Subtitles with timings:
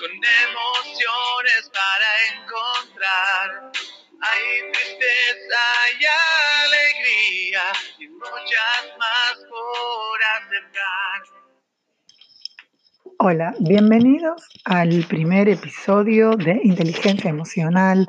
[0.00, 3.70] con emociones para encontrar.
[4.22, 5.64] Hay tristeza
[6.00, 6.04] y
[6.64, 7.64] alegría
[7.98, 11.18] y muchas más por aceptar.
[13.18, 18.08] Hola, bienvenidos al primer episodio de Inteligencia Emocional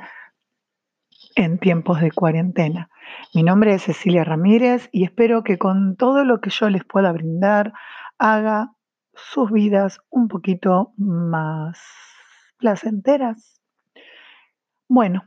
[1.35, 2.89] en tiempos de cuarentena.
[3.33, 7.11] Mi nombre es Cecilia Ramírez y espero que con todo lo que yo les pueda
[7.11, 7.73] brindar
[8.17, 8.71] haga
[9.29, 11.79] sus vidas un poquito más
[12.57, 13.61] placenteras.
[14.87, 15.23] Bueno,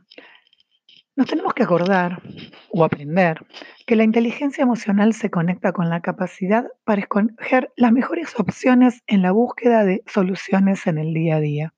[1.15, 2.21] nos tenemos que acordar
[2.69, 3.45] o aprender
[3.87, 9.21] que la inteligencia emocional se conecta con la capacidad para escoger las mejores opciones en
[9.21, 11.73] la búsqueda de soluciones en el día a día,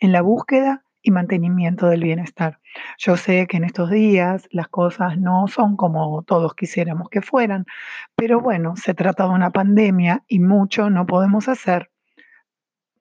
[0.00, 2.58] en la búsqueda y mantenimiento del bienestar.
[2.98, 7.66] Yo sé que en estos días las cosas no son como todos quisiéramos que fueran,
[8.14, 11.90] pero bueno, se trata de una pandemia y mucho no podemos hacer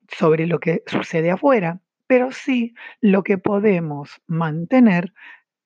[0.08, 5.14] sobre lo que sucede afuera, pero sí lo que podemos mantener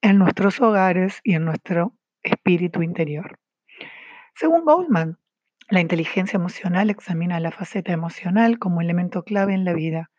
[0.02, 3.40] en nuestros hogares y en nuestro espíritu interior.
[4.36, 5.18] Según Goldman,
[5.70, 10.12] la inteligencia emocional examina la faceta emocional como elemento clave en la vida.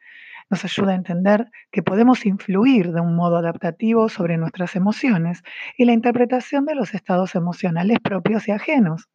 [0.51, 5.43] Nos ayuda a entender que podemos influir de un modo adaptativo sobre nuestras emociones
[5.77, 9.09] y la interpretación de los estados emocionales propios y ajenos.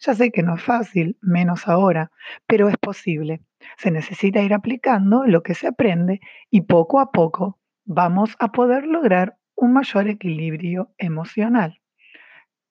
[0.00, 2.10] Ya sé que no es fácil, menos ahora,
[2.46, 3.42] pero es posible.
[3.78, 8.86] Se necesita ir aplicando lo que se aprende y poco a poco vamos a poder
[8.86, 11.81] lograr un mayor equilibrio emocional.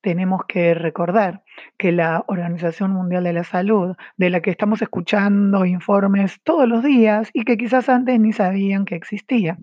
[0.02, 1.44] Tenemos que recordar
[1.77, 6.83] que la Organización Mundial de la Salud, de la que estamos escuchando informes todos los
[6.83, 9.59] días y que quizás antes ni sabían que existía,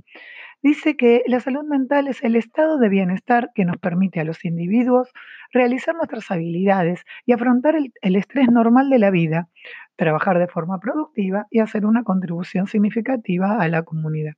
[0.62, 4.44] dice que la salud mental es el estado de bienestar que nos permite a los
[4.44, 5.10] individuos
[5.52, 9.48] realizar nuestras habilidades y afrontar el, el, estrés normal de la vida,
[9.96, 14.34] trabajar de forma productiva y hacer una contribución significativa a la comunidad.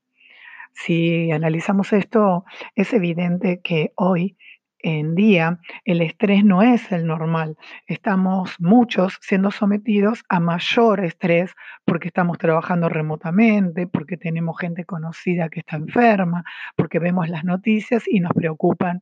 [0.72, 2.44] Si analizamos esto,
[2.74, 4.36] es evidente que hoy
[4.82, 7.56] en día el estrés no es el normal.
[7.86, 11.54] Estamos muchos siendo sometidos a mayor estrés
[11.84, 16.44] porque estamos trabajando remotamente, porque tenemos gente conocida que está enferma,
[16.76, 19.00] porque vemos las noticias y nos preocupan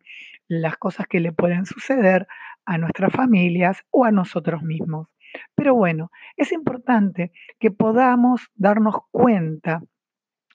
[0.49, 2.27] las cosas que le pueden suceder
[2.65, 5.09] a nuestras familias o a nosotros mismos.
[5.55, 9.83] Pero bueno, es importante que podamos darnos cuenta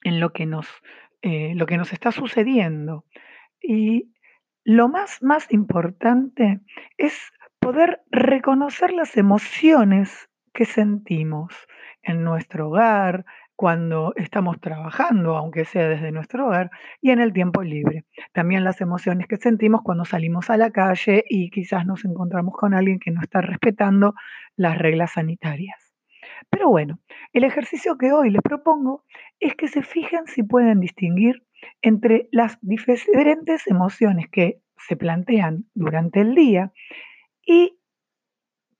[0.02, 0.68] en lo que nos
[1.26, 3.06] eh, lo que nos está sucediendo.
[3.62, 4.13] Y
[4.64, 6.60] lo más, más importante
[6.98, 11.52] es poder reconocer las emociones que sentimos
[12.02, 13.24] en nuestro hogar,
[13.56, 16.70] cuando estamos trabajando, aunque sea desde nuestro hogar,
[17.00, 18.04] y en el tiempo libre.
[18.32, 22.74] También las emociones que sentimos cuando salimos a la calle y quizás nos encontramos con
[22.74, 24.14] alguien que no está respetando
[24.56, 25.94] las reglas sanitarias.
[26.50, 26.98] Pero bueno,
[27.32, 29.04] el ejercicio que hoy les propongo
[29.38, 31.44] es que se fijen si pueden distinguir
[31.82, 36.72] entre las diferentes emociones que se plantean durante el día
[37.46, 37.78] y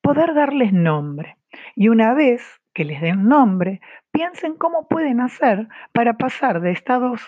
[0.01, 1.37] poder darles nombre.
[1.75, 2.43] Y una vez
[2.75, 3.81] que les den nombre,
[4.11, 7.23] piensen cómo pueden hacer para pasar de estados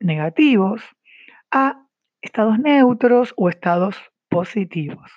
[0.00, 0.82] negativos
[1.50, 1.86] a
[2.20, 3.96] estados neutros o estados
[4.28, 5.10] positivos.